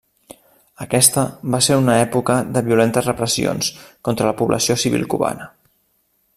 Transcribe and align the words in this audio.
Aquesta 0.85 1.25
va 1.55 1.59
ser 1.65 1.77
una 1.81 1.97
època 2.05 2.37
de 2.57 2.65
violentes 2.69 3.11
repressions 3.11 3.71
contra 4.09 4.31
la 4.31 4.37
població 4.41 4.81
civil 4.85 5.07
cubana. 5.15 5.51